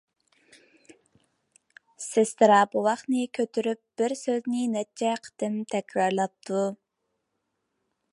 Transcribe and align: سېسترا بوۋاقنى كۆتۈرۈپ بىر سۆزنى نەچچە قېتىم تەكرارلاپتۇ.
سېسترا 2.05 2.57
بوۋاقنى 2.71 3.25
كۆتۈرۈپ 3.39 3.81
بىر 4.01 4.15
سۆزنى 4.23 4.63
نەچچە 4.77 5.13
قېتىم 5.27 5.61
تەكرارلاپتۇ. 5.75 6.65